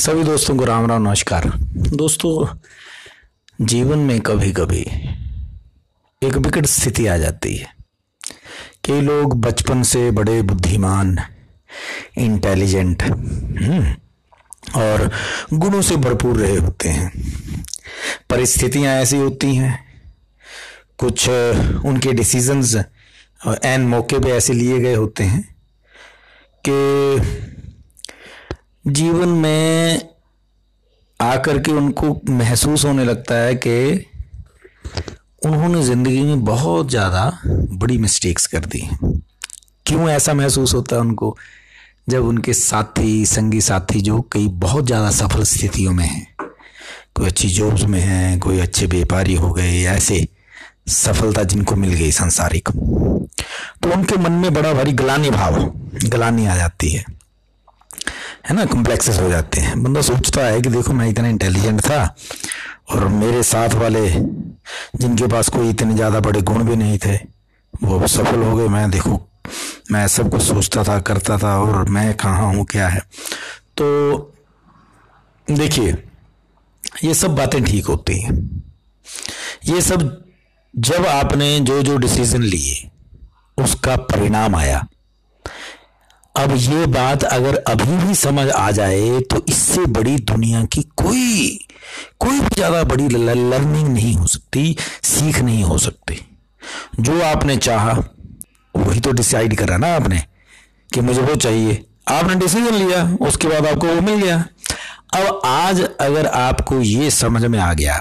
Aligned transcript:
सभी 0.00 0.22
दोस्तों 0.24 0.56
को 0.56 0.64
राम 0.64 0.86
राम 0.86 1.02
नमस्कार। 1.02 1.46
दोस्तों 1.92 2.56
जीवन 3.66 3.98
में 3.98 4.20
कभी 4.20 4.52
कभी 4.52 4.80
एक 6.22 6.36
विकट 6.36 6.66
स्थिति 6.66 7.06
आ 7.06 7.16
जाती 7.16 7.54
है। 7.56 7.66
कई 8.84 9.00
लोग 9.00 9.34
बचपन 9.40 9.82
से 9.82 10.10
बड़े 10.10 10.40
बुद्धिमान 10.42 11.18
इंटेलिजेंट 12.18 13.02
हम्म, 13.02 13.94
और 14.80 15.10
गुणों 15.54 15.82
से 15.82 15.96
भरपूर 15.96 16.36
रहे 16.36 16.56
होते 16.56 16.88
हैं। 16.88 17.12
परिस्थितियाँ 18.30 18.94
ऐसी 18.94 19.16
होती 19.16 19.54
हैं 19.56 19.78
कुछ 20.98 21.28
उनके 21.28 22.12
डिसीजंस 22.12 22.74
एन 23.64 23.88
मौके 23.88 24.18
पे 24.18 24.28
ऐसे 24.28 24.52
लिए 24.52 24.78
गए 24.78 24.94
होते 24.94 25.24
हैं 25.24 25.42
कि 26.68 27.29
जीवन 28.92 29.28
में 29.28 30.08
आकर 31.20 31.58
के 31.58 31.72
उनको 31.72 32.20
महसूस 32.30 32.84
होने 32.84 33.04
लगता 33.04 33.34
है 33.34 33.54
कि 33.54 34.06
उन्होंने 35.46 35.82
ज़िंदगी 35.82 36.22
में 36.22 36.44
बहुत 36.44 36.90
ज़्यादा 36.90 37.30
बड़ी 37.46 37.98
मिस्टेक्स 37.98 38.46
कर 38.46 38.64
दी 38.64 38.88
क्यों 39.86 40.08
ऐसा 40.10 40.34
महसूस 40.34 40.74
होता 40.74 40.96
है 40.96 41.00
उनको? 41.02 41.36
जब 42.08 42.24
उनके 42.24 42.52
साथी, 42.54 43.26
संगी 43.26 43.60
साथी 43.60 44.00
जो 44.00 44.20
कई 44.32 44.46
बहुत 44.58 44.86
ज़्यादा 44.86 45.10
सफल 45.10 45.42
स्थितियों 45.44 45.92
में 45.92 46.04
हैं, 46.04 46.26
कोई 47.14 47.26
अच्छी 47.26 47.48
जॉब्स 47.48 47.84
में 47.84 48.00
हैं, 48.00 48.38
कोई 48.40 48.58
अच्छे 48.60 48.86
व्यापारी 48.86 49.34
हो 49.34 49.52
गए 49.52 49.82
ऐसे 49.86 50.26
सफलता 50.88 51.42
जिनको 51.44 51.76
मिल 51.76 51.92
गई 51.92 52.10
संसारिक 52.12 52.68
तो 52.68 53.92
उनके 53.92 54.16
मन 54.18 54.32
में 54.32 54.52
बड़ा 54.54 54.72
भारी 54.74 54.92
गलानी 54.92 55.30
भाव, 55.30 55.64
गलानी 56.04 56.46
आ 56.46 56.56
जाती 56.56 56.90
है। 56.90 57.04
है 58.50 58.54
ना 58.56 58.64
कॉम्प्लेक्सेस 58.66 59.18
हो 59.20 59.28
जाते 59.30 59.60
हैं। 59.60 59.82
बंदा 59.82 60.00
सोचता 60.02 60.44
है 60.44 60.60
कि 60.60 60.68
देखो 60.70 60.92
मैं 60.92 61.08
इतना 61.08 61.28
इंटेलिजेंट 61.28 61.80
था 61.80 61.98
और 62.90 63.06
मेरे 63.08 63.42
साथ 63.42 63.74
वाले 63.74 64.08
जिनके 64.10 65.26
पास 65.26 65.48
कोई 65.48 65.68
इतने 65.70 65.94
ज़्यादा 65.94 66.20
बड़े 66.20 66.40
गुण 66.42 66.64
भी 66.64 66.76
नहीं 66.76 66.98
थे, 66.98 67.14
वो 67.74 68.06
सफल 68.08 68.42
हो 68.42 68.56
गए। 68.56 68.66
मैं 68.68 68.90
देखो, 68.90 69.20
मैं 69.92 70.06
सब 70.08 70.30
कुछ 70.30 70.42
सोचता 70.42 70.84
था, 70.84 70.98
करता 71.00 71.38
था 71.38 71.56
और 71.58 71.88
मैं 71.88 72.12
कहाँ 72.16 72.52
हूँ, 72.54 72.64
क्या 72.64 72.88
है? 72.88 73.00
तो 73.76 74.32
देखिए, 75.46 75.96
ये 77.04 77.14
सब 77.14 77.34
बातें 77.36 77.62
ठीक 77.64 77.86
होती 77.86 78.20
हैं। 78.20 78.38
ये 79.66 79.80
सब 79.82 80.24
जब 80.74 81.06
आपने 81.06 81.58
जो 81.60 81.82
जो 81.82 81.96
डिसीज़न 81.98 82.42
लिए, 82.42 82.88
उसका 83.58 83.96
परिणाम 83.96 84.56
आया। 84.56 84.86
अब 86.40 86.52
ये 86.52 86.86
बात 86.88 87.24
अगर 87.24 87.56
अभी 87.68 87.96
भी 87.98 88.14
समझ 88.16 88.48
आ 88.50 88.70
जाए 88.70 89.20
तो 89.22 89.44
इससे 89.48 89.84
बड़ी 89.88 90.16
दुनिया 90.26 90.64
की 90.64 90.82
कोई 90.96 91.58
कोई 92.20 92.40
भी 92.40 92.54
ज़्यादा 92.54 92.82
बड़ी 92.84 93.08
लर्निंग 93.08 93.88
नहीं 93.88 94.14
हो 94.14 94.26
सकती, 94.26 94.76
सीख 95.04 95.38
नहीं 95.40 95.62
हो 95.64 95.78
सकती। 95.78 96.20
जो 97.00 97.20
आपने 97.22 97.56
चाहा, 97.58 97.92
वही 98.74 99.00
तो 99.00 99.12
डिसाइड 99.12 99.56
करा 99.58 99.76
ना 99.76 99.94
आपने, 99.96 100.22
कि 100.90 101.00
मुझे 101.00 101.20
वो 101.20 101.34
चाहिए। 101.36 101.84
आपने 102.08 102.34
डिसीज़न 102.36 102.74
लिया, 102.74 103.02
उसके 103.20 103.48
बाद 103.48 103.66
आपको 103.66 103.86
वो 103.86 104.00
मिल 104.00 104.22
गया। 104.22 104.44
अब 105.14 105.40
आज 105.44 105.80
अगर 106.00 106.26
आपको 106.26 106.80
ये 106.82 107.10
समझ 107.10 107.44
में 107.44 107.58
आ 107.58 107.72
गया 107.74 107.98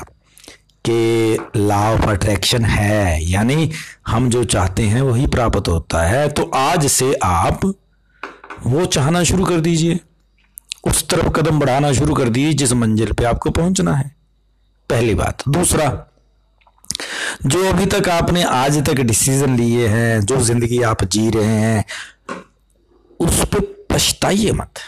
कि 0.85 1.37
लॉ 1.57 1.81
ऑफ़ 1.93 2.09
अट्रैक्शन 2.09 2.65
है, 2.65 3.23
यानी 3.23 3.71
हम 4.07 4.29
जो 4.29 4.43
चाहते 4.45 4.83
हैं, 4.83 5.01
वही 5.01 5.27
प्राप्त 5.27 5.67
होता 5.67 6.03
है 6.03 6.27
तो 6.29 6.49
आज 6.55 6.87
से 6.89 7.13
आप 7.23 7.73
वो 8.65 8.85
चाहना 8.85 9.23
शुरू 9.23 9.45
कर 9.45 9.59
दीजिए। 9.59 9.99
उस 10.83 11.07
तरफ़ 11.09 11.29
कदम 11.29 11.59
बढ़ाना 11.59 11.91
शुरू 11.93 12.13
कर 12.13 12.29
दीजिए, 12.29 12.53
जिस 12.53 12.73
मंजिल 12.73 13.11
पे 13.11 13.23
आपको 13.23 13.49
पहुँचना 13.49 13.95
है। 13.95 14.15
पहली 14.89 15.15
बात। 15.15 15.43
दूसरा, 15.49 16.05
जो 17.45 17.67
अभी 17.69 17.85
तक 17.85 18.09
आपने 18.09 18.43
आज 18.43 18.77
तक 18.85 18.99
डिसीज़न 19.01 19.55
लिए 19.57 19.87
हैं, 19.87 20.21
जो 20.21 20.41
ज़िंदगी 20.41 20.81
आप 20.81 21.03
जी 21.03 21.29
रहे 21.29 21.59
हैं, 21.59 21.85
उस 23.19 23.43
पर 23.45 23.59
पछताइए 23.91 24.51
मत। 24.51 24.79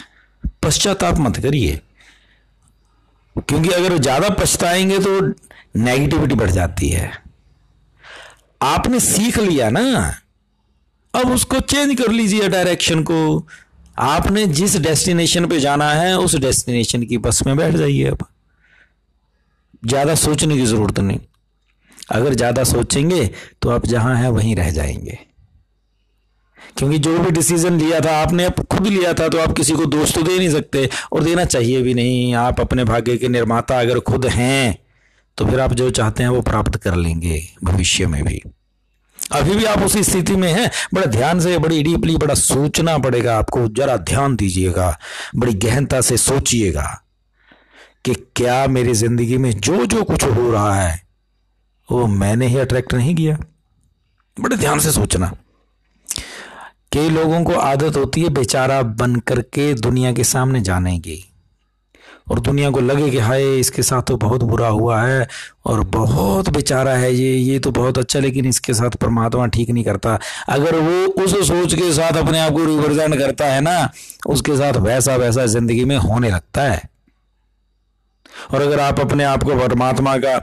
पश्चाताप 0.62 1.18
मत 1.18 1.36
करिए। 1.36 1.80
क्योंकि 3.36 3.68
अगर 3.68 3.96
ज़्यादा 3.98 4.28
पछताएँगे 4.28 4.98
तो 4.98 5.20
नेगेटिविटी 5.76 6.34
बढ़ 6.34 6.50
जाती 6.50 6.88
है। 6.88 7.10
आपने 8.62 9.00
सीख 9.00 9.38
लिया 9.38 9.70
ना 9.70 10.14
अब 11.14 11.30
उसको 11.30 11.60
चेंज 11.62 11.94
कर 11.98 12.12
लीजिए 12.12 12.48
डायरेक्शन 12.48 13.02
को। 13.02 13.46
आपने 13.96 14.46
जिस 14.48 14.76
डेस्टिनेशन 14.78 15.46
पे 15.46 15.58
जाना 15.60 15.90
है, 15.92 16.16
उस 16.18 16.34
डेस्टिनेशन 16.36 17.02
की 17.02 17.18
बस 17.18 17.42
में 17.46 17.56
बैठ 17.56 17.74
जाइए 17.74 18.04
अब 18.06 18.24
ज़्यादा 19.82 20.14
सोचने 20.16 20.56
की 20.56 20.66
ज़रूरत 20.66 20.98
नहीं। 21.00 21.18
अगर 22.10 22.34
ज़्यादा 22.34 22.64
सोचेंगे 22.64 23.26
तो 23.62 23.70
आप 23.70 23.86
जहाँ 23.86 24.16
हैं, 24.16 24.28
वहीं 24.28 24.54
रह 24.56 24.70
जाएँगे। 24.70 25.18
क्योंकि 26.76 26.98
जो 26.98 27.18
भी 27.18 27.30
डिसीज़न 27.30 27.78
लिया 27.78 28.00
था, 28.00 28.16
आपने 28.18 28.44
अब 28.44 28.62
खुद 28.66 28.86
लिया 28.86 29.12
था 29.12 29.28
तो 29.28 29.38
आप 29.38 29.52
किसी 29.52 29.72
को 29.72 29.86
दोष 29.86 30.14
तो 30.14 30.22
दे 30.22 30.38
नहीं 30.38 30.50
सकते। 30.50 30.88
और 31.12 31.24
देना 31.24 31.44
चाहिए 31.46 31.82
भी 31.82 31.94
नहीं। 31.94 32.34
आप 32.36 32.60
अपने 32.60 32.84
भाग्य 32.84 33.16
के 33.16 33.28
निर्माता 33.28 33.80
अगर 33.80 34.00
खुद 34.00 34.26
हैं 34.28 34.78
तो 35.38 35.46
फिर 35.46 35.60
आप 35.60 35.72
जो 35.72 35.90
चाहते 35.90 36.22
हैं, 36.22 36.30
वो 36.30 36.40
प्राप्त 36.42 36.76
कर 36.76 36.96
लेंगे 36.96 37.42
भविष्य 37.64 38.06
में 38.06 38.22
भी। 38.24 38.42
अभी 39.30 39.54
भी 39.54 39.64
आप 39.64 39.82
उसी 39.82 40.02
स्थिति 40.04 40.36
में 40.36 40.52
हैं। 40.52 40.70
बड़ा 40.94 41.06
ध्यान 41.06 41.40
से, 41.40 41.58
बड़ी 41.58 41.82
डीपली, 41.82 42.16
बड़ा 42.16 42.34
सोचना 42.34 42.98
पड़ेगा 42.98 43.36
आपको। 43.38 43.66
जरा 43.68 43.96
ध्यान 43.96 44.36
दीजिएगा, 44.36 44.98
बड़ी 45.36 45.54
गहनता 45.54 46.00
से 46.00 46.16
सोचिएगा 46.16 47.02
कि 48.04 48.14
क्या 48.36 48.66
मेरी 48.66 48.94
ज़िंदगी 48.94 49.36
में 49.38 49.50
जो 49.52 49.86
जो 49.86 50.04
कुछ 50.04 50.24
हो 50.24 50.50
रहा 50.50 50.74
है, 50.74 51.02
वो 51.90 52.06
मैंने 52.06 52.46
ही 52.46 52.58
अट्रैक्ट 52.58 52.94
नहीं 52.94 53.14
किया। 53.14 53.38
बड़े 54.40 54.56
ध्यान 54.56 54.78
से 54.78 54.92
सोचना। 54.92 55.32
कई 56.92 57.10
लोगों 57.10 57.44
को 57.44 57.52
आदत 57.52 57.96
होती 57.96 58.22
है 58.22 58.28
बेचारा 58.28 58.82
बन 58.82 59.16
करके 59.16 59.74
दुनिया 59.74 60.12
के 60.12 60.24
सामने 60.24 60.60
जाने 60.60 60.98
की। 60.98 61.31
और 62.32 62.40
दुनिया 62.40 62.70
को 62.70 62.80
लगे 62.80 63.10
कि 63.10 63.18
हाय 63.18 63.44
इसके 63.58 63.82
साथ 63.82 64.02
तो 64.02 64.16
बहुत 64.16 64.42
बुरा 64.42 64.68
हुआ 64.68 65.00
है 65.02 65.26
और 65.66 65.80
बहुत 65.90 66.48
बेचारा 66.50 66.94
है 66.94 67.12
ये 67.14 67.32
ये 67.32 67.58
तो 67.58 67.70
बहुत 67.72 67.98
अच्छा 67.98 68.20
लेकिन 68.20 68.46
इसके 68.46 68.74
साथ 68.74 68.96
परमात्मा 68.96 69.46
ठीक 69.48 69.70
नहीं 69.70 69.84
करता। 69.84 70.18
अगर 70.48 70.76
वो 70.76 71.04
उस 71.24 71.34
सोच 71.48 71.74
के 71.74 71.92
साथ 71.92 72.16
अपने 72.18 72.38
आप 72.38 72.52
को 72.52 72.64
रिप्रेजेंट 72.66 73.18
करता 73.18 73.46
है 73.46 73.60
ना 73.60 73.90
उसके 74.26 74.56
साथ 74.56 74.80
वैसा 74.82 75.16
वैसा 75.16 75.46
ज़िंदगी 75.48 75.84
में 75.84 75.96
होने 75.98 76.30
लगता 76.30 76.62
है। 76.62 76.82
और 78.52 78.62
अगर 78.62 78.80
आप 78.80 79.00
अपने 79.00 79.24
आप 79.24 79.42
को 79.42 79.58
परमात्मा 79.58 80.16
का 80.18 80.34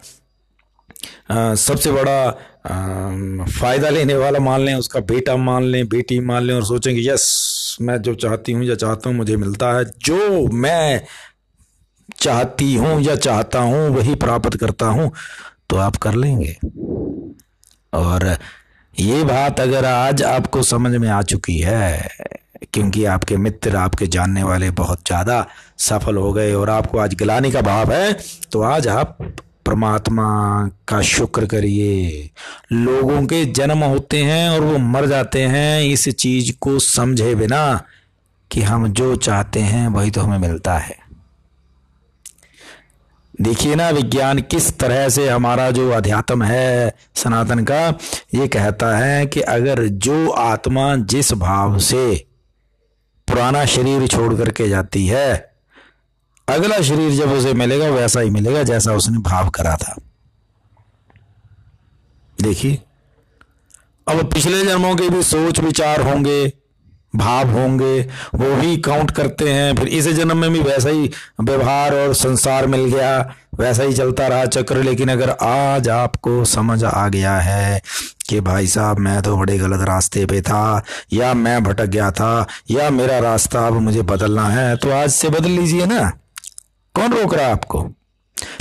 आ, 1.32 1.56
सबसे 1.56 1.92
बड़ा 1.92 2.32
फ़ायदा 3.50 3.90
लेने 3.90 4.16
वाला 4.16 4.40
मान 4.40 4.62
लें 4.62 4.74
उसका 4.76 5.00
बेटा 5.10 5.36
मान 5.38 5.64
लें 5.64 5.88
बेटी 5.90 6.20
मान 6.20 6.44
लें 6.44 6.54
और 6.54 6.66
सोचें 6.66 6.94
कि 6.96 7.10
यस 7.10 7.78
मैं 7.82 7.98
जो 8.02 8.14
चाहती 8.16 8.52
हूँ 8.52 8.64
या 8.66 8.76
चाहता 8.76 9.10
हूँ 9.10 9.18
मुझे 9.18 9.36
मिलता 9.38 9.72
है 9.78 9.84
जो 10.06 10.48
मैं 10.54 11.02
चाहती 12.22 12.74
हूँ 12.76 13.02
या 13.02 13.16
चाहता 13.18 13.60
हूँ, 13.62 13.90
वही 13.90 14.16
प्राप्त 14.18 14.58
करता 14.58 14.86
हूँ 14.88 15.12
तो 15.70 15.78
आप 15.78 15.96
कर 15.98 16.14
लेंगे। 16.16 16.56
और 17.94 18.36
ये 18.94 19.24
बात 19.24 19.60
अगर 19.60 19.86
आज 19.86 20.24
आपको 20.26 20.62
समझ 20.64 20.92
में 20.94 21.08
आ 21.10 21.22
चुकी 21.24 21.58
है, 21.58 22.10
क्योंकि 22.74 23.04
आपके 23.08 23.38
मित्र, 23.38 23.76
आपके 23.78 24.08
जानने 24.08 24.44
वाले 24.44 24.70
बहुत 24.74 25.00
ज़्यादा 25.08 25.46
सफल 25.80 26.18
हो 26.18 26.32
गए 26.34 26.54
और 26.54 26.70
आपको 26.70 26.98
आज 26.98 27.14
गिलाने 27.16 27.52
का 27.52 27.62
भाव 27.62 27.92
है 27.92 28.14
तो 28.52 28.62
आज 28.64 28.88
आप 28.88 29.18
परमात्मा 29.66 30.28
का 30.88 31.02
शुक्र 31.02 31.46
करिए। 31.46 32.30
लोगों 32.74 33.22
के 33.26 33.44
जन्म 33.48 33.84
होते 33.84 34.24
हैं 34.24 34.50
और 34.50 34.62
वो 34.62 34.78
मर 34.78 35.06
जाते 35.06 35.42
हैं, 35.44 35.82
इस 35.84 36.08
चीज़ 36.10 36.52
को 36.62 36.78
समझे 36.80 37.34
बिना 37.36 37.82
कि 38.52 38.62
हम 38.62 38.88
जो 38.90 39.16
चाहते 39.18 39.60
हैं 39.62 39.88
वही 39.88 40.12
तो 40.12 40.22
हमें 40.22 40.38
मिलता 40.40 40.78
है। 40.78 40.98
देखिए 43.42 43.76
ना 43.76 43.90
विज्ञान 43.90 44.40
किस 44.42 44.80
तरह 44.80 45.10
से 45.10 45.30
हमारा 45.30 45.72
जो 45.72 45.90
अध्यात्म 45.92 46.44
है 46.44 46.96
सनातन 47.16 47.64
का, 47.64 47.88
ये 48.34 48.48
कहता 48.48 48.98
है 48.98 49.26
कि 49.26 49.42
अगर 49.42 49.88
जो 49.88 50.30
आत्मा 50.30 50.96
जिस 50.96 51.34
भाव 51.34 51.80
से 51.80 52.28
पुराना 53.28 53.66
शरीर 53.66 54.08
छोड़ 54.08 54.34
करके 54.36 54.70
जाती 54.70 55.08
है, 55.08 55.56
अगला 56.50 56.82
शरीर 56.82 57.12
जब 57.12 57.32
उसे 57.32 57.54
मिलेगा 57.54 57.90
वैसा 57.90 58.20
ही 58.20 58.30
मिलेगा 58.30 58.64
जैसा 58.64 58.94
उसने 58.94 59.18
भाव 59.18 59.50
करा 59.50 59.76
था। 59.76 59.96
देखिए, 62.42 62.82
अब 64.08 64.34
पिछले 64.34 64.64
जन्मों 64.66 64.96
के 64.96 65.10
भी 65.10 65.24
सोच 65.24 65.60
विचार 65.60 66.02
होंगे 66.02 66.54
भाव 67.16 67.50
होंगे, 67.50 68.02
वो 68.36 68.56
भी 68.56 68.78
काउंट 68.78 69.12
करते 69.12 69.50
हैं। 69.50 69.76
फिर 69.76 69.88
इस 69.88 70.08
जन्म 70.08 70.38
में 70.38 70.52
भी 70.54 70.60
वैसा 70.60 70.90
ही 70.90 71.12
व्यवहार 71.42 71.96
और 71.96 72.14
संसार 72.14 72.68
मिल 72.68 72.86
गया, 72.86 73.36
वैसा 73.56 73.84
ही 73.84 73.94
चलता 73.94 74.28
रहा 74.28 74.46
चक्र। 74.46 74.84
लेकिन 74.84 75.10
अगर 75.10 75.30
आज 75.30 75.90
आपको 75.90 76.46
समझ 76.46 76.84
आ 76.84 77.08
गया 77.08 77.38
है 77.38 77.82
कि 78.30 78.40
भाई 78.40 78.68
साहब, 78.68 79.00
मैं 79.00 79.22
तो 79.22 79.38
बड़े 79.38 79.58
गलत 79.58 79.82
रास्ते 79.82 80.26
पे 80.26 80.42
था, 80.42 80.84
या 81.14 81.34
मैं 81.34 81.64
भटक 81.64 81.86
गया 81.86 82.12
था, 82.12 82.48
या 82.72 82.90
मेरा 82.90 83.20
रास्ता 83.20 83.68
अब 83.68 83.74
मुझे 83.74 84.02
बदलना 84.02 84.48
है 84.48 84.76
तो 84.78 84.92
आज 84.92 85.10
से 85.10 85.30
बदल 85.30 85.50
लीजिए 85.50 85.86
ना। 85.86 86.12
कौन 86.94 87.14
रोक 87.14 87.34
रहा 87.34 87.46
है 87.46 87.52
आपको? 87.52 87.92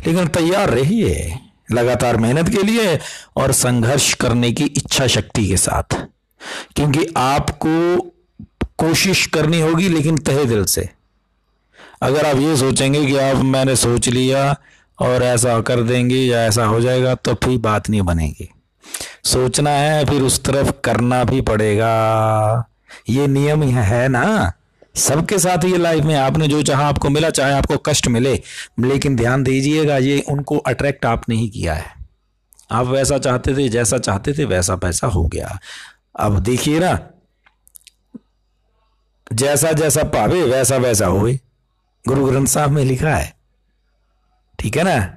लेकिन 0.06 0.26
तैयार 0.26 0.70
रहिए, 0.70 1.38
लगातार 1.72 2.16
मेहनत 2.16 2.48
के 2.48 2.62
लिए 2.62 2.98
और 3.36 3.52
संघर्ष 3.52 4.14
करने 4.14 4.52
की 4.52 4.64
इच्छा 4.64 5.06
शक्ति 5.06 5.48
के 5.48 5.56
साथ। 5.56 5.96
क्योंकि 6.76 7.06
आपको 7.16 8.04
कोशिश 8.78 9.26
करनी 9.26 9.60
होगी, 9.60 9.88
लेकिन 9.88 10.19
तहे 10.19 10.44
दिल 10.44 10.64
से। 10.64 10.88
अगर 12.02 12.26
आप 12.26 12.36
ये 12.36 12.56
सोचेंगे 12.56 13.06
कि 13.06 13.16
आप 13.16 13.36
मैंने 13.36 13.76
सोच 13.76 14.08
लिया 14.08 14.56
और 14.98 15.22
ऐसा 15.22 15.60
कर 15.60 15.82
देंगे 15.82 16.16
या 16.16 16.44
ऐसा 16.44 16.64
हो 16.64 16.80
जाएगा 16.80 17.14
तो 17.14 17.34
फिर 17.34 17.58
बात 17.58 17.90
नहीं 17.90 18.02
बनेगी। 18.02 18.48
सोचना 19.25 19.70
है, 19.70 20.04
फिर 20.04 20.22
उस 20.22 20.44
तरफ़ 20.44 20.70
करना 20.84 21.25
भी 21.25 21.40
पड़ेगा। 21.40 22.64
ये 23.08 23.26
नियम 23.26 23.62
है 23.62 24.08
ना? 24.08 24.52
सबके 24.96 25.38
साथ 25.38 25.64
ये 25.64 25.76
लाइफ 25.78 26.04
में 26.04 26.14
आपने 26.14 26.48
जो 26.48 26.62
चाहा 26.62 26.88
आपको 26.88 27.10
मिला, 27.10 27.31
चाहे 27.31 27.52
आपको 27.52 27.76
कष्ट 27.76 28.08
मिले, 28.08 28.42
लेकिन 28.81 29.16
ध्यान 29.16 29.42
दीजिएगा, 29.42 29.98
ये 29.98 30.24
उनको 30.28 30.58
अट्रैक्ट 30.58 31.06
आपने 31.06 31.36
ही 31.36 31.48
किया 31.48 31.74
है। 31.74 31.92
आप 32.70 32.86
वैसा 32.86 33.19
चाहते 33.19 33.56
थे, 33.56 33.69
जैसा 33.69 33.98
चाहते 33.98 34.32
थे, 34.32 34.44
वैसा 34.44 34.76
पैसा 34.76 35.06
हो 35.06 35.26
गया। 35.26 35.58
अब 36.20 36.38
देखिए 36.38 36.78
ना 36.78 37.00
जैसा 39.32 39.72
जैसा 39.72 40.02
पावे, 40.02 40.42
वैसा 40.42 40.76
वैसा 40.76 41.06
होए 41.06 41.40
गुरु 42.08 42.26
ग्रंथ 42.26 42.46
साहब 42.46 42.70
में 42.70 42.84
लिखा 42.84 43.16
है। 43.16 43.36
ठीक 44.58 44.76
है 44.76 44.82
ना? 44.82 45.16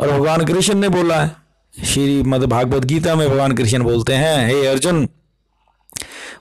और 0.00 0.10
भगवान 0.10 0.44
कृष्ण 0.44 0.74
ने 0.74 0.88
बोला 0.88 1.20
है, 1.20 1.36
श्री 1.84 2.22
मद 2.22 2.44
भागवत 2.44 2.84
गीता 2.84 3.14
में 3.14 3.30
भगवान 3.30 3.52
कृष्ण 3.52 3.82
बोलते 3.82 4.14
हैं, 4.14 4.46
हे 4.48 4.66
अर्जुन, 4.66 5.08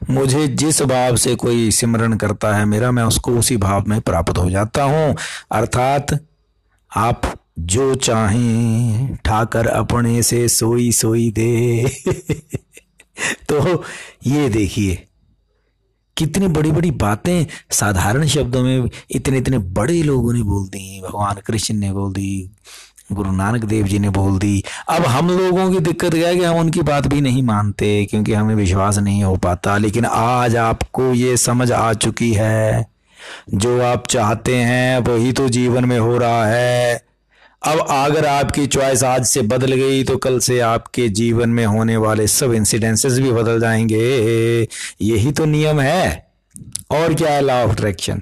मुझे 0.09 0.47
जिस 0.47 0.81
भाव 0.81 1.15
से 1.15 1.35
कोई 1.35 1.71
सिमरण 1.71 2.13
करता 2.13 2.55
है 2.55 2.65
मेरा, 2.65 2.91
मैं 2.91 3.03
उसको 3.03 3.31
उसी 3.31 3.57
भाव 3.57 3.83
में 3.87 4.01
प्राप्त 4.01 4.37
हो 4.37 4.49
जाता 4.49 4.83
हूँ। 4.83 5.17
अर्थात, 5.51 6.07
आप 6.97 7.21
जो 7.59 7.95
चाहें, 7.95 9.15
ठाकर 9.15 9.67
अपने 9.67 10.23
से 10.23 10.49
सोई 10.49 10.91
सोई 10.91 11.31
दे। 11.31 11.85
तो 13.49 13.83
ये 14.27 14.49
देखिए 14.49 15.05
कितनी 16.19 16.47
बड़ी 16.47 16.71
बड़ी 16.71 16.91
बातें 16.91 17.45
साधारण 17.71 18.25
शब्दों 18.27 18.63
में 18.63 18.89
इतने 19.11 19.37
इतने 19.37 19.57
बड़े 19.57 20.01
लोगों 20.03 20.33
ने 20.33 20.43
बोल 20.43 20.67
दी, 20.67 21.01
भगवान 21.01 21.41
कृष्ण 21.47 21.75
ने 21.75 21.91
बोल 21.93 22.13
दी, 22.13 22.49
गुरु 23.11 23.31
नानक 23.31 23.63
देव 23.65 23.85
जी 23.87 23.99
ने 23.99 24.09
बोल 24.09 24.37
दी। 24.39 24.63
अब 24.89 25.05
हम 25.05 25.29
लोगों 25.29 25.71
की 25.71 25.79
दिक्कत 25.79 26.13
क्या 26.13 26.27
है 26.27 26.35
कि 26.35 26.43
हम 26.43 26.57
उनकी 26.57 26.81
बात 26.81 27.07
भी 27.07 27.21
नहीं 27.21 27.43
मानते, 27.43 28.05
क्योंकि 28.05 28.33
हमें 28.33 28.55
विश्वास 28.55 28.97
नहीं 28.97 29.23
हो 29.23 29.35
पाता, 29.35 29.77
लेकिन 29.77 30.05
आज 30.05 30.55
आपको 30.55 31.13
ये 31.13 31.37
समझ 31.37 31.71
आ 31.71 31.93
चुकी 31.93 32.31
है। 32.33 32.85
जो 33.53 33.81
आप 33.81 34.07
चाहते 34.07 34.55
हैं, 34.55 34.99
वही 34.99 35.31
तो 35.31 35.49
जीवन 35.49 35.85
में 35.85 35.99
हो 35.99 36.17
रहा 36.17 36.45
है। 36.45 37.08
अब 37.63 37.87
अगर 37.89 38.25
आपकी 38.25 38.67
चॉइस 38.67 39.03
आज 39.03 39.25
से 39.25 39.41
बदल 39.41 39.73
गई 39.73 40.03
तो 40.03 40.17
कल 40.17 40.39
से 40.39 40.59
आपके 40.59 41.09
जीवन 41.09 41.49
में 41.49 41.65
होने 41.65 41.97
वाले 41.97 42.27
सब 42.27 42.53
इंसिडेंसेस 42.53 43.19
भी 43.19 43.31
बदल 43.31 43.59
जाएँगे। 43.59 44.67
यही 45.01 45.31
तो 45.31 45.45
नियम 45.45 45.79
है। 45.79 46.31
और 46.91 47.13
क्या 47.13 47.33
है 47.33 47.41
लॉ 47.41 47.63
ऑफ़ 47.63 47.71
अट्रैक्शन 47.71 48.21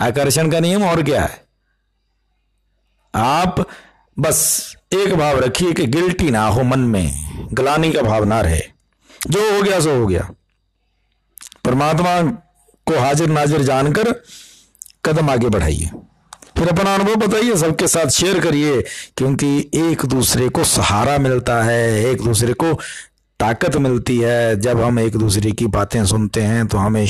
आकर्षण 0.00 0.50
का 0.50 0.60
नियम 0.60 0.82
और 0.82 1.02
क्या 1.02 1.22
है? 1.22 1.44
आप 3.14 3.68
बस 4.18 4.72
एक 4.92 5.14
भाव 5.14 5.38
रखिए 5.38 5.72
कि 5.72 5.86
गिल्टी 5.86 6.30
ना 6.30 6.46
हो 6.46 6.62
मन 6.62 6.80
में, 6.80 7.12
गलानी 7.52 7.92
का 7.92 8.02
भाव 8.02 8.24
ना 8.24 8.40
रहे। 8.40 8.60
जो 9.26 9.56
हो 9.56 9.62
गया, 9.62 9.80
सो 9.80 10.00
हो 10.00 10.06
गया। 10.06 10.30
परमात्मा 11.64 12.22
को 12.86 12.98
हाजिर 12.98 13.28
नाजिर 13.28 13.62
जानकर 13.62 14.22
कदम 15.04 15.30
आगे 15.30 15.48
बढ़ाइए। 15.48 15.90
फिर 16.58 16.68
अपना 16.68 16.94
अनुभव 16.94 17.14
बताइए, 17.16 17.56
सबके 17.56 17.86
साथ 17.88 18.10
शेयर 18.10 18.38
करिए, 18.40 18.80
क्योंकि 19.16 19.58
एक 19.74 20.04
दूसरे 20.06 20.48
को 20.48 20.64
सहारा 20.66 21.18
मिलता 21.18 21.62
है, 21.62 22.04
एक 22.04 22.22
दूसरे 22.22 22.52
को 22.52 22.72
ताकत 23.40 23.76
मिलती 23.76 24.18
है। 24.18 24.60
जब 24.60 24.80
हम 24.80 24.98
एक 24.98 25.16
दूसरे 25.16 25.50
की 25.52 25.66
बातें 25.68 26.04
सुनते 26.06 26.40
हैं 26.42 26.66
तो 26.66 26.78
हमें 26.78 27.06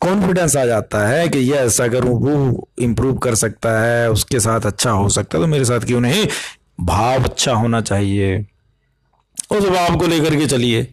कॉन्फिडेंस 0.00 0.56
आ 0.56 0.64
जाता 0.66 1.06
है 1.08 1.28
कि 1.28 1.52
यस 1.52 1.80
अगर 1.80 2.04
वो 2.04 2.68
इम्प्रूव 2.78 3.16
कर 3.18 3.34
सकता 3.34 3.78
है, 3.80 4.10
उसके 4.10 4.40
साथ 4.40 4.66
अच्छा 4.66 4.90
हो 4.90 5.08
सकता 5.08 5.38
है 5.38 5.44
तो 5.44 5.48
मेरे 5.48 5.64
साथ 5.64 5.86
क्यों 5.86 6.00
नहीं? 6.00 6.26
भाव 6.80 7.24
अच्छा 7.24 7.52
होना 7.52 7.80
चाहिए। 7.80 8.38
उस 9.50 9.68
भाव 9.68 9.96
को 9.96 10.06
लेकर 10.06 10.36
के 10.36 10.46
चलिए। 10.46 10.86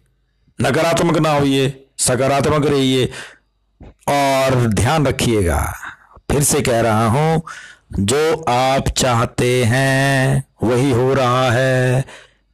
नकारात्मक 0.58 1.18
ना 1.18 1.30
होइए, 1.30 1.72
सकारात्मक 1.98 2.66
रहिए, 2.66 3.04
और 4.08 4.66
ध्यान 4.66 5.06
रखिएगा। 5.06 5.60
फिर 6.30 6.42
से 6.42 6.60
कह 6.60 6.80
रहा 6.80 7.06
हूँ 7.06 7.42
जो 7.92 8.44
आप 8.48 8.88
चाहते 8.88 9.64
हैं, 9.64 10.44
वही 10.62 10.90
हो 10.90 11.14
रहा 11.14 11.50
है। 11.50 12.04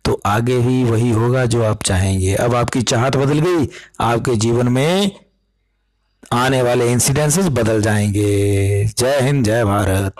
तो 0.04 0.20
आगे 0.26 0.58
भी 0.58 0.84
वही 0.84 1.10
होगा 1.10 1.44
जो 1.44 1.64
आप 1.64 1.82
चाहेंगे। 1.82 2.34
अब 2.34 2.54
आपकी 2.54 2.82
चाहत 2.82 3.16
बदल 3.16 3.38
गई, 3.38 3.68
आपके 4.00 4.36
जीवन 4.36 4.68
में 4.68 5.10
आने 6.32 6.62
वाले 6.62 6.92
इंसिडेंसेस 6.92 7.46
बदल 7.46 7.82
जाएँगे। 7.82 8.84
जय 8.84 9.20
हिंद, 9.20 9.44
जय 9.44 9.64
भारत। 9.64 10.14